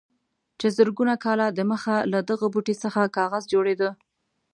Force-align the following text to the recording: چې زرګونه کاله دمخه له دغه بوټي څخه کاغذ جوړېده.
چې 0.59 0.67
زرګونه 0.77 1.13
کاله 1.23 1.47
دمخه 1.59 1.95
له 2.11 2.19
دغه 2.29 2.45
بوټي 2.53 2.75
څخه 2.83 3.11
کاغذ 3.17 3.43
جوړېده. 3.53 3.89